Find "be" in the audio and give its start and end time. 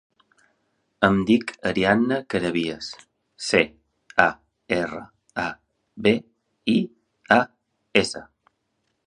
6.09-6.15